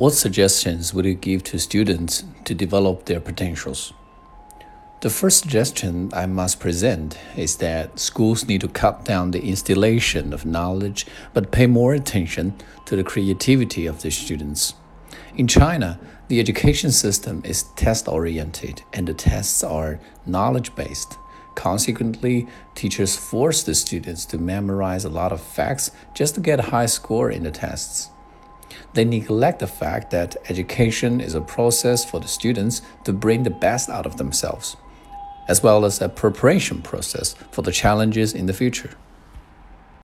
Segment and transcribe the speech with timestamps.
[0.00, 3.92] What suggestions would you give to students to develop their potentials?
[5.02, 10.32] The first suggestion I must present is that schools need to cut down the installation
[10.32, 12.54] of knowledge but pay more attention
[12.86, 14.72] to the creativity of the students.
[15.36, 21.18] In China, the education system is test oriented and the tests are knowledge based.
[21.56, 26.70] Consequently, teachers force the students to memorize a lot of facts just to get a
[26.70, 28.08] high score in the tests.
[28.92, 33.50] They neglect the fact that education is a process for the students to bring the
[33.50, 34.76] best out of themselves,
[35.46, 38.90] as well as a preparation process for the challenges in the future.